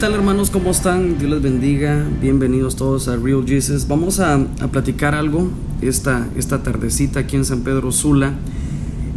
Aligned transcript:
tal 0.00 0.14
hermanos? 0.14 0.48
¿Cómo 0.48 0.70
están? 0.70 1.18
Dios 1.18 1.30
les 1.30 1.42
bendiga. 1.42 2.06
Bienvenidos 2.22 2.74
todos 2.74 3.06
a 3.08 3.16
Real 3.16 3.44
Jesus. 3.46 3.86
Vamos 3.86 4.18
a, 4.18 4.36
a 4.36 4.68
platicar 4.68 5.14
algo 5.14 5.50
esta, 5.82 6.26
esta 6.36 6.62
tardecita 6.62 7.20
aquí 7.20 7.36
en 7.36 7.44
San 7.44 7.60
Pedro 7.60 7.92
Sula. 7.92 8.32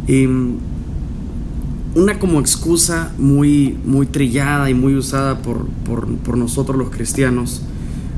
Em, 0.06 0.56
una 1.94 2.18
como 2.18 2.38
excusa 2.38 3.14
muy, 3.16 3.78
muy 3.86 4.04
trillada 4.04 4.68
y 4.68 4.74
muy 4.74 4.94
usada 4.94 5.38
por, 5.38 5.66
por, 5.86 6.06
por 6.18 6.36
nosotros 6.36 6.76
los 6.76 6.90
cristianos, 6.90 7.62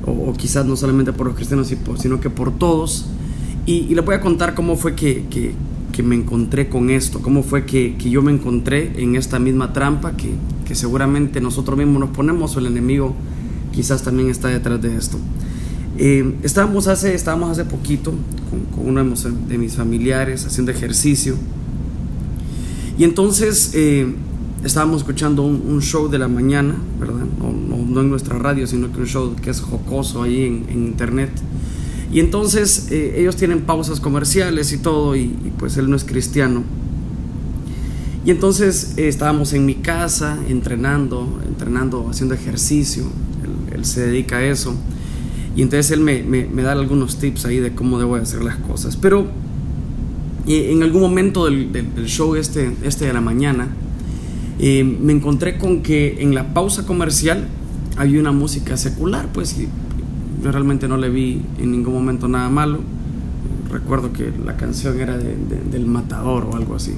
o, 0.05 0.33
quizás 0.33 0.67
no 0.67 0.75
solamente 0.75 1.13
por 1.13 1.29
los 1.29 1.37
cristianos, 1.37 1.73
sino 2.01 2.19
que 2.19 2.31
por 2.31 2.59
todos. 2.59 3.07
Y, 3.65 3.87
y 3.89 3.95
les 3.95 4.05
voy 4.05 4.17
a 4.17 4.21
contar 4.21 4.57
cómo 4.57 4.75
fue 4.75 4.97
que, 4.97 5.27
que, 5.31 5.53
que 5.93 6.03
me 6.03 6.17
encontré 6.17 6.69
con 6.69 6.91
esto, 6.91 7.23
cómo 7.23 7.45
fue 7.45 7.65
que, 7.65 7.95
que, 7.97 8.11
yo 8.11 8.23
me 8.23 8.33
encontré 8.33 9.01
en 9.01 9.15
esta 9.15 9.39
misma 9.39 9.73
trampa 9.73 10.17
que, 10.17 10.31
que 10.67 10.75
seguramente 10.75 11.41
nosotros 11.41 11.79
mismos 11.79 12.01
nos 12.01 12.11
ponemos 12.11 12.57
o 12.57 12.59
el 12.59 12.67
enemigo 12.67 13.15
quizás 13.73 14.03
también 14.03 14.31
está 14.31 14.49
detrás 14.49 14.81
de 14.83 14.97
esto. 14.97 15.19
Eh, 15.99 16.35
estábamos, 16.43 16.89
hace, 16.89 17.15
estábamos 17.15 17.51
hace 17.51 17.65
poquito 17.65 18.13
con, 18.75 18.87
uno 18.87 19.03
de 19.49 19.59
mis 19.59 19.75
familiares 19.75 20.45
haciendo 20.45 20.71
ejercicio 20.71 21.37
y 22.99 23.05
entonces 23.05 23.73
eh, 23.75 24.07
estábamos 24.65 25.03
escuchando 25.03 25.43
un, 25.43 25.83
show 25.83 26.09
de 26.09 26.19
la 26.19 26.29
mañana, 26.29 26.75
¿verdad? 26.99 27.27
No, 27.39 28.01
en 28.01 28.11
nuestra 28.11 28.39
radio, 28.39 28.67
sino 28.67 28.91
que 28.91 29.01
un 29.01 29.07
show 29.07 29.37
que 29.37 29.51
es 29.51 29.61
jocoso 29.61 30.23
ahí 30.23 30.45
en, 30.45 30.87
internet. 30.87 31.31
Y 32.11 32.21
entonces 32.21 32.89
eh, 32.91 33.17
ellos 33.19 33.37
tienen 33.37 33.63
pausas 33.63 34.01
comerciales 34.01 34.73
y 34.73 34.79
todo, 34.79 35.15
y, 35.15 35.29
pues 35.59 35.77
él 35.77 35.91
no 35.91 35.97
es 35.97 36.05
cristiano. 36.05 36.63
Y 38.27 38.33
entonces 38.33 38.95
eh, 38.97 39.07
estábamos 39.07 39.53
en 39.53 39.65
mi 39.65 39.77
casa 39.77 40.37
entrenando, 40.49 41.41
entrenando, 41.47 42.09
haciendo 42.11 42.35
ejercicio. 42.35 43.05
Él, 43.73 43.85
se 43.85 44.05
dedica 44.05 44.39
a 44.39 44.45
eso. 44.45 44.75
Y 45.55 45.63
entonces 45.63 45.93
él 45.93 46.01
me, 46.01 46.63
da 46.63 46.73
algunos 46.73 47.19
tips 47.19 47.45
ahí 47.45 47.61
de 47.61 47.73
cómo 47.73 48.01
debo 48.01 48.17
hacer 48.17 48.43
las 48.43 48.57
cosas. 48.57 48.97
Pero 48.97 49.29
eh, 50.49 50.73
en 50.73 50.83
algún 50.83 51.03
momento 51.03 51.45
del, 51.45 51.71
show 52.07 52.35
este, 52.35 52.75
este 52.83 53.07
de 53.07 53.13
la 53.13 53.21
mañana, 53.21 53.69
eh, 54.59 54.83
me 54.83 55.13
encontré 55.13 55.57
con 55.57 55.83
que 55.83 56.21
en 56.21 56.35
la 56.35 56.53
pausa 56.53 56.85
comercial 56.85 57.47
había 57.97 58.19
una 58.19 58.33
música 58.33 58.77
secular, 58.77 59.29
pues 59.33 59.57
yo 59.57 60.51
realmente 60.51 60.89
no 60.89 60.97
le 60.97 61.11
vi 61.11 61.43
en 61.61 61.71
ningún 61.71 61.95
momento 61.95 62.27
nada 62.27 62.51
malo. 62.51 62.81
Recuerdo 63.71 64.13
que 64.13 64.33
la 64.45 64.57
canción 64.57 64.99
era 64.99 65.17
de, 65.17 65.37
del 65.71 65.87
Matador 65.87 66.49
o 66.51 66.57
algo 66.57 66.75
así. 66.75 66.95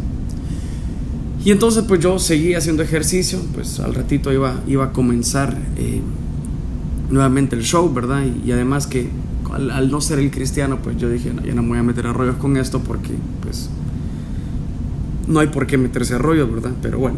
Y 1.49 1.51
entonces 1.51 1.83
pues 1.89 2.01
yo 2.01 2.19
seguí 2.19 2.53
haciendo 2.53 2.83
ejercicio, 2.83 3.41
pues 3.55 3.81
al 3.81 3.95
ratito 3.95 4.31
iba, 4.31 4.61
iba 4.67 4.85
a 4.85 4.93
comenzar 4.93 5.57
eh, 5.79 6.03
nuevamente 7.09 7.57
el 7.57 7.63
show, 7.63 7.91
¿verdad? 7.91 8.23
Y, 8.45 8.53
además 8.53 8.87
que 8.87 9.09
al, 9.51 9.91
no 9.91 10.03
ser 10.03 10.19
el 10.19 10.31
cristiano, 10.31 10.81
pues 10.83 10.99
yo 10.99 11.09
dije, 11.09 11.33
no, 11.33 11.43
ya 11.43 11.55
no 11.55 11.63
me 11.63 11.69
voy 11.71 11.79
a 11.79 11.83
meter 11.83 12.07
a 12.07 12.13
rollos 12.13 12.37
con 12.37 12.59
esto 12.59 12.81
porque 12.81 13.15
pues 13.41 13.71
no 15.27 15.41
hay 15.41 15.47
por 15.47 15.67
qué 15.67 15.79
meterse 15.79 16.17
a 16.17 16.19
rollos, 16.19 16.53
¿verdad? 16.53 16.73
Pero 16.83 16.99
bueno, 16.99 17.17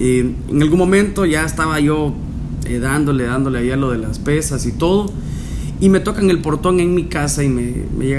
eh, 0.00 0.30
en 0.50 0.60
algún 0.62 0.78
momento 0.78 1.24
ya 1.24 1.46
estaba 1.46 1.80
yo 1.80 2.12
eh, 2.66 2.78
dándole, 2.78 3.24
dándole 3.24 3.60
allá 3.60 3.78
lo 3.78 3.90
de 3.90 3.96
las 3.96 4.18
pesas 4.18 4.66
y 4.66 4.72
todo. 4.72 5.10
Y 5.80 5.90
me 5.90 6.00
tocan 6.00 6.28
el 6.28 6.40
portón 6.40 6.80
en 6.80 6.92
mi 6.92 7.04
casa 7.04 7.44
y 7.44 7.48
me, 7.48 7.72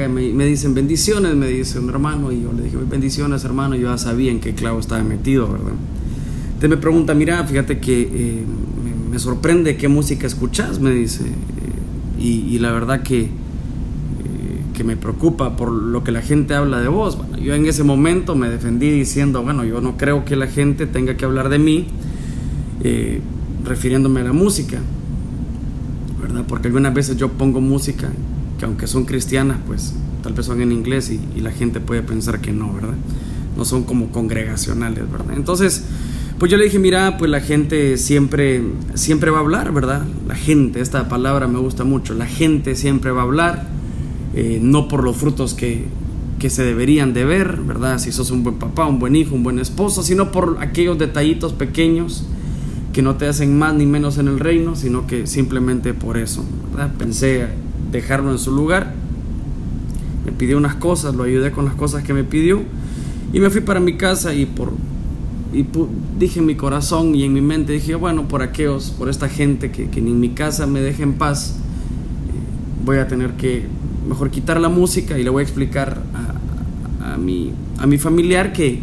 me, 0.07 0.45
dicen 0.45 0.73
bendiciones, 0.73 1.35
me 1.35 1.47
dice 1.47 1.79
un 1.79 1.89
hermano. 1.89 2.31
Y 2.31 2.41
yo 2.41 2.53
le 2.53 2.63
dije 2.63 2.77
bendiciones, 2.89 3.43
hermano. 3.43 3.75
Yo 3.75 3.89
ya 3.89 3.97
sabía 3.97 4.31
en 4.31 4.39
qué 4.39 4.53
clavo 4.53 4.79
estaba 4.79 5.03
metido, 5.03 5.51
¿verdad? 5.51 5.73
Entonces 6.47 6.69
me 6.69 6.77
pregunta, 6.77 7.13
mira, 7.13 7.43
fíjate 7.43 7.79
que 7.79 8.01
eh, 8.01 8.43
me, 9.11 9.19
sorprende 9.19 9.75
qué 9.75 9.89
música 9.89 10.25
escuchas, 10.25 10.79
me 10.79 10.91
dice. 10.91 11.25
Eh, 11.25 12.21
y, 12.21 12.59
la 12.59 12.71
verdad 12.71 13.03
que, 13.03 13.23
eh, 13.23 13.29
que 14.73 14.85
me 14.85 14.95
preocupa 14.95 15.57
por 15.57 15.69
lo 15.69 16.01
que 16.01 16.13
la 16.13 16.21
gente 16.21 16.53
habla 16.53 16.79
de 16.79 16.87
vos. 16.87 17.17
Bueno, 17.17 17.39
yo 17.39 17.55
en 17.55 17.65
ese 17.65 17.83
momento 17.83 18.35
me 18.35 18.49
defendí 18.49 18.89
diciendo, 18.89 19.43
bueno, 19.43 19.65
yo 19.65 19.81
no 19.81 19.97
creo 19.97 20.23
que 20.23 20.37
la 20.37 20.47
gente 20.47 20.85
tenga 20.85 21.17
que 21.17 21.25
hablar 21.25 21.49
de 21.49 21.59
mí 21.59 21.87
refiriéndome 23.65 24.21
a 24.21 24.23
la 24.23 24.33
música 24.33 24.79
Porque 26.47 26.67
algunas 26.67 26.93
veces 26.93 27.17
yo 27.17 27.29
pongo 27.29 27.61
música 27.61 28.09
que 28.57 28.65
aunque 28.65 28.87
son 28.87 29.05
cristianas, 29.05 29.57
pues 29.65 29.93
tal 30.21 30.33
vez 30.33 30.45
son 30.45 30.61
en 30.61 30.71
inglés 30.71 31.09
y, 31.09 31.19
y, 31.35 31.41
la 31.41 31.51
gente 31.51 31.79
puede 31.79 32.01
pensar 32.01 32.41
que 32.41 32.51
no, 32.51 32.73
¿verdad? 32.73 32.95
No 33.55 33.63
son 33.65 33.83
como 33.83 34.11
congregacionales, 34.11 35.09
¿verdad? 35.09 35.35
Entonces, 35.35 35.85
pues 36.39 36.51
yo 36.51 36.57
le 36.57 36.65
dije, 36.65 36.79
mira, 36.79 37.17
pues 37.17 37.29
la 37.29 37.41
gente 37.41 37.97
siempre, 37.97 38.63
siempre 38.93 39.29
va 39.29 39.39
a 39.39 39.41
hablar, 39.41 39.73
¿verdad? 39.73 40.05
La 40.25 40.35
gente, 40.35 40.79
esta 40.79 41.09
palabra 41.09 41.47
me 41.47 41.59
gusta 41.59 41.83
mucho, 41.83 42.13
la 42.13 42.27
gente 42.27 42.75
siempre 42.75 43.11
va 43.11 43.21
a 43.21 43.23
hablar, 43.25 43.67
eh, 44.33 44.59
no 44.61 44.87
por 44.87 45.03
los 45.03 45.17
frutos 45.17 45.53
que, 45.53 45.85
que 46.39 46.49
se 46.49 46.63
deberían 46.63 47.13
de 47.13 47.25
ver, 47.25 47.57
¿verdad? 47.57 47.99
Si 47.99 48.13
sos 48.13 48.31
un 48.31 48.43
buen 48.43 48.55
papá, 48.55 48.85
un 48.85 48.99
buen 48.99 49.15
hijo, 49.17 49.35
un 49.35 49.43
buen 49.43 49.59
esposo, 49.59 50.01
sino 50.01 50.31
por 50.31 50.57
aquellos 50.61 50.97
detallitos 50.97 51.51
pequeños 51.51 52.25
que 52.93 53.01
no 53.01 53.15
te 53.15 53.27
hacen 53.27 53.57
más 53.57 53.73
ni 53.75 53.85
menos 53.85 54.17
en 54.17 54.27
el 54.27 54.39
reino, 54.39 54.75
sino 54.75 55.07
que 55.07 55.27
simplemente 55.27 55.93
por 55.93 56.17
eso. 56.17 56.43
¿verdad? 56.71 56.93
Pensé 56.97 57.47
dejarlo 57.91 58.31
en 58.31 58.39
su 58.39 58.51
lugar, 58.51 58.93
me 60.25 60.31
pidió 60.31 60.57
unas 60.57 60.75
cosas, 60.75 61.15
lo 61.15 61.23
ayudé 61.23 61.51
con 61.51 61.65
las 61.65 61.75
cosas 61.75 62.03
que 62.03 62.13
me 62.13 62.23
pidió 62.23 62.61
y 63.33 63.39
me 63.39 63.49
fui 63.49 63.61
para 63.61 63.79
mi 63.79 63.97
casa 63.97 64.33
y 64.33 64.45
por 64.45 64.73
y 65.51 65.65
dije 66.19 66.39
en 66.39 66.45
mi 66.45 66.53
corazón 66.55 67.15
y 67.15 67.23
en 67.23 67.33
mi 67.33 67.41
mente 67.41 67.73
dije 67.73 67.95
bueno 67.95 68.27
por 68.27 68.43
aquellos 68.43 68.91
por 68.91 69.09
esta 69.09 69.27
gente 69.27 69.71
que, 69.71 69.89
que 69.89 69.99
ni 69.99 70.11
en 70.11 70.19
mi 70.19 70.29
casa 70.29 70.67
me 70.67 70.79
deje 70.79 71.01
en 71.01 71.13
paz 71.13 71.55
eh, 71.57 72.85
voy 72.85 72.97
a 72.97 73.07
tener 73.07 73.31
que 73.31 73.65
mejor 74.07 74.29
quitar 74.29 74.61
la 74.61 74.69
música 74.69 75.17
y 75.17 75.23
le 75.23 75.31
voy 75.31 75.41
a 75.41 75.43
explicar 75.43 76.03
a, 77.01 77.03
a, 77.03 77.13
a 77.15 77.17
mi 77.17 77.51
a 77.79 77.87
mi 77.87 77.97
familiar 77.97 78.53
que 78.53 78.81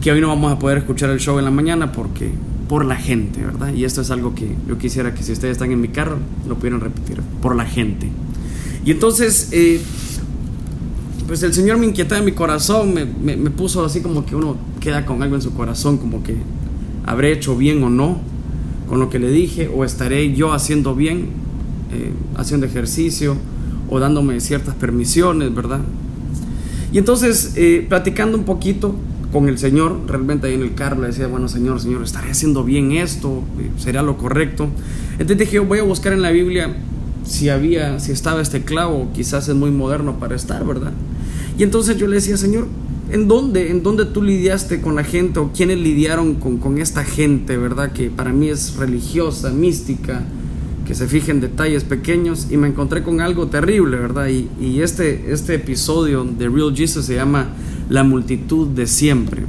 que 0.00 0.12
hoy 0.12 0.20
no 0.20 0.28
vamos 0.28 0.52
a 0.52 0.58
poder 0.60 0.78
escuchar 0.78 1.10
el 1.10 1.18
show 1.18 1.40
en 1.40 1.44
la 1.44 1.50
mañana 1.50 1.90
porque 1.90 2.30
por 2.68 2.84
la 2.84 2.96
gente, 2.96 3.42
¿verdad? 3.42 3.72
Y 3.72 3.84
esto 3.84 4.00
es 4.00 4.10
algo 4.10 4.34
que 4.34 4.54
yo 4.68 4.78
quisiera 4.78 5.14
que 5.14 5.22
si 5.22 5.32
ustedes 5.32 5.52
están 5.52 5.70
en 5.72 5.80
mi 5.80 5.88
carro 5.88 6.18
lo 6.48 6.56
pudieran 6.56 6.80
repetir, 6.80 7.20
por 7.40 7.54
la 7.54 7.64
gente. 7.64 8.08
Y 8.84 8.90
entonces, 8.90 9.48
eh, 9.52 9.80
pues 11.26 11.42
el 11.42 11.52
Señor 11.54 11.78
me 11.78 11.86
inquietaba 11.86 12.20
en 12.20 12.24
mi 12.24 12.32
corazón, 12.32 12.94
me, 12.94 13.04
me, 13.04 13.50
puso 13.50 13.84
así 13.84 14.00
como 14.00 14.24
que 14.24 14.36
uno 14.36 14.56
queda 14.80 15.06
con 15.06 15.22
algo 15.22 15.36
en 15.36 15.42
su 15.42 15.54
corazón, 15.54 15.98
como 15.98 16.22
que 16.22 16.36
habré 17.04 17.32
hecho 17.32 17.56
bien 17.56 17.82
o 17.82 17.90
no 17.90 18.20
con 18.88 19.00
lo 19.00 19.10
que 19.10 19.18
le 19.18 19.30
dije, 19.30 19.68
o 19.68 19.84
estaré 19.84 20.32
yo 20.34 20.52
haciendo 20.52 20.94
bien, 20.94 21.30
eh, 21.92 22.12
haciendo 22.36 22.66
ejercicio, 22.66 23.36
o 23.88 23.98
dándome 23.98 24.40
ciertas 24.40 24.74
permisiones, 24.74 25.54
¿verdad? 25.54 25.80
Y 26.92 26.98
entonces, 26.98 27.52
eh, 27.56 27.84
platicando 27.88 28.38
un 28.38 28.44
poquito, 28.44 28.94
con 29.32 29.48
el 29.48 29.58
Señor, 29.58 30.00
realmente 30.06 30.46
ahí 30.46 30.54
en 30.54 30.62
el 30.62 30.74
carro 30.74 31.00
le 31.00 31.08
decía, 31.08 31.26
bueno 31.26 31.48
Señor, 31.48 31.80
Señor, 31.80 32.02
estaré 32.02 32.30
haciendo 32.30 32.64
bien 32.64 32.92
esto, 32.92 33.42
sería 33.78 34.02
lo 34.02 34.16
correcto. 34.16 34.68
Entonces 35.12 35.38
dije, 35.38 35.58
voy 35.58 35.78
a 35.78 35.82
buscar 35.82 36.12
en 36.12 36.22
la 36.22 36.30
Biblia 36.30 36.76
si 37.24 37.48
había, 37.48 37.98
si 38.00 38.12
estaba 38.12 38.40
este 38.40 38.62
clavo, 38.62 39.08
quizás 39.14 39.48
es 39.48 39.54
muy 39.54 39.70
moderno 39.70 40.18
para 40.18 40.36
estar, 40.36 40.64
¿verdad? 40.64 40.92
Y 41.58 41.62
entonces 41.62 41.96
yo 41.96 42.06
le 42.06 42.16
decía, 42.16 42.36
Señor, 42.36 42.68
¿en 43.10 43.28
dónde, 43.28 43.70
en 43.70 43.82
dónde 43.82 44.04
tú 44.04 44.22
lidiaste 44.22 44.80
con 44.80 44.94
la 44.94 45.04
gente 45.04 45.40
o 45.40 45.50
quiénes 45.52 45.78
lidiaron 45.78 46.34
con, 46.34 46.58
con 46.58 46.78
esta 46.78 47.04
gente, 47.04 47.56
¿verdad? 47.56 47.92
Que 47.92 48.10
para 48.10 48.32
mí 48.32 48.48
es 48.48 48.76
religiosa, 48.76 49.50
mística, 49.50 50.22
que 50.86 50.94
se 50.94 51.08
fije 51.08 51.32
en 51.32 51.40
detalles 51.40 51.82
pequeños 51.82 52.46
y 52.50 52.56
me 52.56 52.68
encontré 52.68 53.02
con 53.02 53.20
algo 53.20 53.48
terrible, 53.48 53.96
¿verdad? 53.96 54.28
Y, 54.28 54.48
y 54.60 54.82
este, 54.82 55.32
este 55.32 55.54
episodio 55.54 56.24
de 56.24 56.48
Real 56.48 56.74
Jesus 56.76 57.06
se 57.06 57.16
llama 57.16 57.48
La 57.88 58.04
multitud 58.04 58.68
de 58.68 58.86
siempre. 58.86 59.44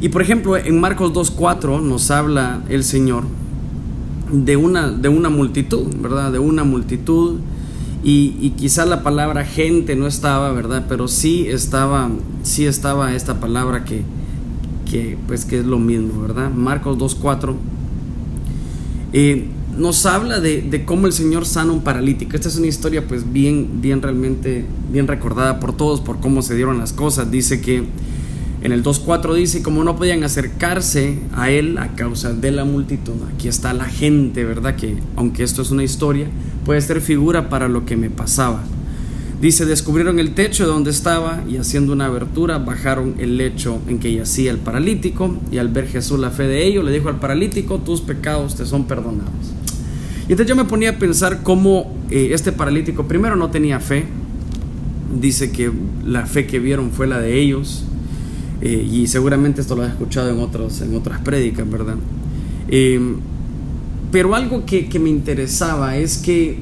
Y 0.00 0.08
por 0.08 0.22
ejemplo, 0.22 0.56
en 0.56 0.80
Marcos 0.80 1.12
2.4 1.12 1.82
nos 1.82 2.10
habla 2.10 2.62
el 2.68 2.84
Señor 2.84 3.24
de 4.30 4.56
una, 4.56 4.90
de 4.90 5.08
una 5.08 5.30
multitud, 5.30 5.86
¿verdad? 5.98 6.32
De 6.32 6.38
una 6.38 6.64
multitud. 6.64 7.38
Y, 8.02 8.36
y 8.40 8.50
quizá 8.50 8.84
la 8.84 9.02
palabra 9.02 9.44
gente 9.44 9.96
no 9.96 10.06
estaba, 10.06 10.52
¿verdad? 10.52 10.84
Pero 10.88 11.08
sí 11.08 11.46
estaba, 11.48 12.10
sí 12.42 12.66
estaba 12.66 13.14
esta 13.14 13.40
palabra 13.40 13.84
que, 13.84 14.02
que 14.90 15.16
pues 15.26 15.44
que 15.44 15.60
es 15.60 15.64
lo 15.66 15.78
mismo, 15.78 16.20
¿verdad? 16.20 16.50
Marcos 16.50 16.98
2.4. 16.98 17.54
Eh, 19.14 19.48
nos 19.78 20.06
habla 20.06 20.40
de, 20.40 20.82
cómo 20.84 21.06
el 21.06 21.12
Señor 21.12 21.46
sana 21.46 21.72
un 21.72 21.82
paralítico. 21.82 22.36
Esta 22.36 22.48
es 22.48 22.56
una 22.56 22.66
historia 22.66 23.06
pues 23.06 23.32
bien, 23.32 23.80
bien 23.80 24.02
realmente, 24.02 24.64
bien 24.90 25.06
recordada 25.06 25.60
por 25.60 25.76
todos, 25.76 26.00
por 26.00 26.20
cómo 26.20 26.42
se 26.42 26.54
dieron 26.54 26.78
las 26.78 26.92
cosas. 26.92 27.30
Dice 27.30 27.60
que 27.60 27.84
en 28.62 28.72
el 28.72 28.82
2.4 28.82 29.34
dice, 29.34 29.62
como 29.62 29.84
no 29.84 29.96
podían 29.96 30.24
acercarse 30.24 31.18
a 31.34 31.50
Él 31.50 31.76
a 31.78 31.94
causa 31.94 32.32
de 32.32 32.50
la 32.50 32.64
multitud, 32.64 33.14
aquí 33.34 33.48
está 33.48 33.74
la 33.74 33.84
gente, 33.84 34.44
¿verdad? 34.44 34.76
Que 34.76 34.96
aunque 35.16 35.42
esto 35.42 35.62
es 35.62 35.70
una 35.70 35.84
historia, 35.84 36.28
puede 36.64 36.80
ser 36.80 37.00
figura 37.00 37.48
para 37.48 37.68
lo 37.68 37.84
que 37.84 37.96
me 37.96 38.10
pasaba. 38.10 38.62
Dice, 39.40 39.66
descubrieron 39.66 40.18
el 40.20 40.32
techo 40.32 40.64
de 40.64 40.72
donde 40.72 40.90
estaba 40.90 41.42
y 41.46 41.58
haciendo 41.58 41.92
una 41.92 42.06
abertura 42.06 42.58
bajaron 42.58 43.16
el 43.18 43.36
lecho 43.36 43.78
en 43.88 43.98
que 43.98 44.14
yacía 44.14 44.50
el 44.50 44.56
paralítico 44.56 45.36
y 45.52 45.58
al 45.58 45.68
ver 45.68 45.86
Jesús 45.86 46.18
la 46.18 46.30
fe 46.30 46.44
de 46.44 46.64
ellos 46.64 46.82
le 46.82 46.92
dijo 46.92 47.10
al 47.10 47.20
paralítico, 47.20 47.78
tus 47.78 48.00
pecados 48.00 48.54
te 48.54 48.64
son 48.64 48.84
perdonados. 48.84 49.52
Y 50.26 50.32
entonces 50.32 50.46
yo 50.46 50.56
me 50.56 50.64
ponía 50.64 50.90
a 50.90 50.98
pensar 50.98 51.42
cómo 51.42 51.92
eh, 52.10 52.30
este 52.32 52.52
paralítico 52.52 53.06
primero 53.06 53.36
no 53.36 53.50
tenía 53.50 53.78
fe, 53.78 54.06
dice 55.20 55.52
que 55.52 55.70
la 56.04 56.26
fe 56.26 56.46
que 56.46 56.58
vieron 56.58 56.90
fue 56.90 57.06
la 57.06 57.18
de 57.20 57.38
ellos, 57.38 57.84
eh, 58.62 58.88
y 58.90 59.06
seguramente 59.06 59.60
esto 59.60 59.76
lo 59.76 59.82
has 59.82 59.90
escuchado 59.90 60.30
en, 60.30 60.38
otros, 60.38 60.80
en 60.80 60.94
otras 60.94 61.20
prédicas, 61.20 61.70
¿verdad? 61.70 61.96
Eh, 62.68 62.98
pero 64.10 64.34
algo 64.34 64.64
que, 64.64 64.88
que 64.88 64.98
me 64.98 65.10
interesaba 65.10 65.96
es 65.98 66.18
que 66.18 66.58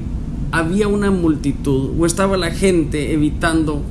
había 0.51 0.87
una 0.87 1.09
multitud 1.09 1.91
o 1.97 2.05
estaba 2.05 2.35
la 2.35 2.51
gente 2.51 3.13
evitando 3.13 3.81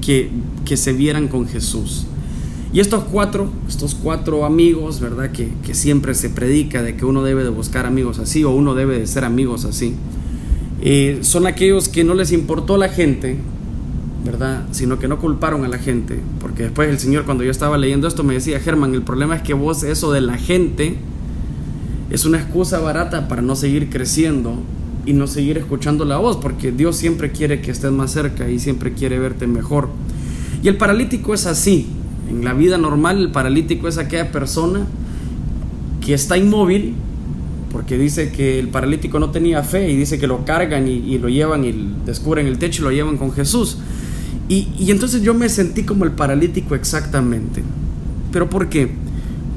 que, 0.00 0.30
que 0.64 0.76
se 0.76 0.92
vieran 0.92 1.28
con 1.28 1.48
Jesús. 1.48 2.06
Y 2.72 2.80
estos 2.80 3.04
cuatro, 3.04 3.48
estos 3.68 3.94
cuatro 3.94 4.44
amigos, 4.44 5.00
¿verdad? 5.00 5.30
Que, 5.30 5.48
que, 5.64 5.74
siempre 5.74 6.14
se 6.14 6.30
predica 6.30 6.82
de 6.82 6.96
que 6.96 7.04
uno 7.04 7.22
debe 7.22 7.44
de 7.44 7.50
buscar 7.50 7.86
amigos 7.86 8.18
así 8.18 8.44
o 8.44 8.50
uno 8.50 8.74
debe 8.74 8.98
de 8.98 9.06
ser 9.06 9.24
amigos 9.24 9.64
así. 9.64 9.94
Eh, 10.80 11.18
son 11.22 11.46
aquellos 11.46 11.88
que 11.88 12.04
no 12.04 12.14
les 12.14 12.32
importó 12.32 12.76
la 12.76 12.88
gente, 12.88 13.36
¿verdad? 14.24 14.66
Sino 14.72 14.98
que 14.98 15.08
no 15.08 15.18
culparon 15.18 15.64
a 15.64 15.68
la 15.68 15.78
gente. 15.78 16.18
Porque 16.40 16.64
después 16.64 16.88
el 16.88 16.98
Señor 16.98 17.24
cuando 17.24 17.44
yo 17.44 17.50
estaba 17.50 17.78
leyendo 17.78 18.08
esto 18.08 18.24
me 18.24 18.34
decía, 18.34 18.60
Germán, 18.60 18.94
el 18.94 19.02
problema 19.02 19.36
es 19.36 19.42
que 19.42 19.54
vos 19.54 19.82
eso 19.82 20.12
de 20.12 20.20
la 20.20 20.36
gente 20.36 20.96
es 22.10 22.24
una 22.24 22.38
excusa 22.38 22.78
barata 22.78 23.28
para 23.28 23.42
no 23.42 23.56
seguir 23.56 23.90
creciendo 23.90 24.58
y 25.06 25.12
no 25.12 25.26
seguir 25.26 25.56
escuchando 25.56 26.04
la 26.04 26.18
voz, 26.18 26.36
porque 26.36 26.72
Dios 26.72 26.96
siempre 26.96 27.30
quiere 27.30 27.60
que 27.60 27.70
estés 27.70 27.92
más 27.92 28.12
cerca 28.12 28.50
y 28.50 28.58
siempre 28.58 28.92
quiere 28.92 29.18
verte 29.18 29.46
mejor. 29.46 29.88
Y 30.62 30.68
el 30.68 30.76
paralítico 30.76 31.32
es 31.32 31.46
así. 31.46 31.86
En 32.28 32.44
la 32.44 32.54
vida 32.54 32.78
normal 32.78 33.18
el 33.18 33.30
paralítico 33.30 33.88
es 33.88 33.98
aquella 33.98 34.32
persona 34.32 34.86
que 36.04 36.14
está 36.14 36.36
inmóvil, 36.36 36.94
porque 37.72 37.98
dice 37.98 38.30
que 38.30 38.58
el 38.58 38.68
paralítico 38.68 39.18
no 39.18 39.30
tenía 39.30 39.62
fe 39.62 39.90
y 39.90 39.96
dice 39.96 40.18
que 40.18 40.26
lo 40.26 40.44
cargan 40.44 40.88
y, 40.88 41.18
lo 41.18 41.28
llevan 41.28 41.64
y 41.64 41.94
descubren 42.04 42.46
el 42.46 42.58
techo 42.58 42.82
y 42.82 42.84
lo 42.84 42.92
llevan 42.92 43.16
con 43.16 43.32
Jesús. 43.32 43.78
Y, 44.48 44.68
y 44.78 44.90
entonces 44.90 45.22
yo 45.22 45.34
me 45.34 45.48
sentí 45.48 45.82
como 45.82 46.04
el 46.04 46.12
paralítico 46.12 46.74
exactamente. 46.74 47.62
¿Pero 48.32 48.48
por 48.48 48.68
qué? 48.68 48.90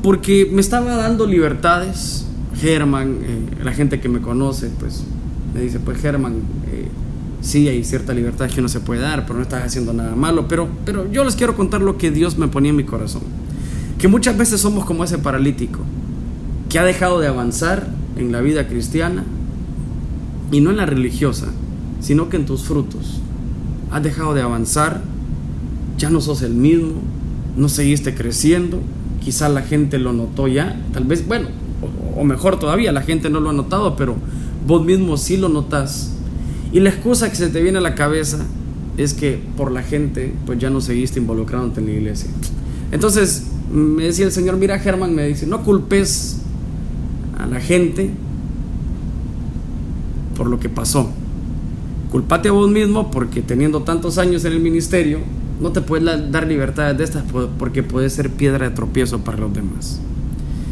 Porque 0.01 0.49
me 0.51 0.61
estaba 0.61 0.95
dando 0.95 1.27
libertades, 1.27 2.25
Germán, 2.55 3.19
eh, 3.21 3.63
la 3.63 3.73
gente 3.73 3.99
que 3.99 4.09
me 4.09 4.19
conoce, 4.19 4.69
pues 4.79 5.03
me 5.53 5.61
dice, 5.61 5.79
pues 5.79 6.01
Germán, 6.01 6.35
eh, 6.71 6.87
sí 7.41 7.67
hay 7.67 7.83
cierta 7.83 8.13
libertad 8.13 8.49
que 8.49 8.61
no 8.61 8.69
se 8.69 8.79
puede 8.79 9.01
dar, 9.01 9.25
pero 9.25 9.35
no 9.35 9.43
estás 9.43 9.63
haciendo 9.63 9.93
nada 9.93 10.15
malo, 10.15 10.47
pero, 10.47 10.67
pero 10.85 11.11
yo 11.11 11.23
les 11.23 11.35
quiero 11.35 11.55
contar 11.55 11.81
lo 11.81 11.97
que 11.97 12.11
Dios 12.11 12.37
me 12.37 12.47
ponía 12.47 12.69
en 12.71 12.75
mi 12.75 12.83
corazón. 12.83 13.21
Que 13.97 14.07
muchas 14.07 14.37
veces 14.37 14.61
somos 14.61 14.85
como 14.85 15.03
ese 15.03 15.17
paralítico, 15.17 15.79
que 16.69 16.79
ha 16.79 16.83
dejado 16.83 17.19
de 17.19 17.27
avanzar 17.27 17.87
en 18.17 18.31
la 18.31 18.41
vida 18.41 18.67
cristiana, 18.67 19.23
y 20.51 20.61
no 20.61 20.71
en 20.71 20.77
la 20.77 20.85
religiosa, 20.85 21.47
sino 21.99 22.29
que 22.29 22.37
en 22.37 22.45
tus 22.45 22.63
frutos. 22.63 23.19
Has 23.91 24.03
dejado 24.03 24.33
de 24.33 24.41
avanzar, 24.41 25.01
ya 25.97 26.09
no 26.09 26.21
sos 26.21 26.41
el 26.41 26.53
mismo, 26.53 26.93
no 27.55 27.69
seguiste 27.69 28.15
creciendo, 28.15 28.79
quizá 29.23 29.49
la 29.49 29.61
gente 29.61 29.99
lo 29.99 30.13
notó 30.13 30.47
ya, 30.47 30.79
tal 30.93 31.03
vez, 31.03 31.27
bueno, 31.27 31.47
o, 32.15 32.23
mejor 32.23 32.59
todavía, 32.59 32.91
la 32.91 33.01
gente 33.01 33.29
no 33.29 33.39
lo 33.39 33.49
ha 33.49 33.53
notado, 33.53 33.95
pero 33.95 34.15
vos 34.67 34.83
mismo 34.85 35.17
sí 35.17 35.37
lo 35.37 35.49
notas. 35.49 36.15
Y 36.71 36.79
la 36.79 36.89
excusa 36.89 37.29
que 37.29 37.35
se 37.35 37.49
te 37.49 37.61
viene 37.61 37.79
a 37.79 37.81
la 37.81 37.95
cabeza 37.95 38.39
es 38.97 39.13
que 39.13 39.39
por 39.57 39.71
la 39.71 39.81
gente, 39.81 40.33
pues 40.45 40.59
ya 40.59 40.69
no 40.69 40.81
seguiste 40.81 41.19
involucrándote 41.19 41.79
en 41.79 41.87
la 41.87 41.91
iglesia. 41.93 42.29
Entonces 42.91 43.47
me 43.71 44.03
decía 44.03 44.25
el 44.25 44.31
Señor, 44.31 44.57
mira 44.57 44.79
Germán, 44.79 45.15
me 45.15 45.27
dice, 45.27 45.47
no 45.47 45.63
culpes 45.63 46.41
a 47.37 47.45
la 47.45 47.59
gente 47.59 48.11
por 50.35 50.47
lo 50.47 50.59
que 50.59 50.69
pasó. 50.69 51.09
Culpate 52.11 52.49
a 52.49 52.51
vos 52.51 52.69
mismo 52.69 53.11
porque 53.11 53.41
teniendo 53.41 53.83
tantos 53.83 54.17
años 54.17 54.45
en 54.45 54.53
el 54.53 54.59
ministerio, 54.59 55.19
no 55.59 55.71
te 55.71 55.81
puedes 55.81 56.31
dar 56.31 56.47
libertades 56.47 56.97
de 56.97 57.03
estas 57.03 57.23
porque 57.57 57.83
puede 57.83 58.09
ser 58.09 58.29
piedra 58.31 58.69
de 58.69 58.75
tropiezo 58.75 59.19
para 59.19 59.37
los 59.37 59.53
demás. 59.53 59.99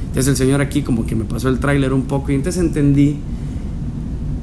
Entonces 0.07 0.27
el 0.27 0.35
Señor 0.37 0.61
aquí 0.61 0.81
como 0.81 1.05
que 1.05 1.15
me 1.15 1.25
pasó 1.25 1.49
el 1.49 1.59
tráiler 1.59 1.93
un 1.93 2.03
poco 2.03 2.31
y 2.31 2.35
entonces 2.35 2.61
entendí 2.61 3.17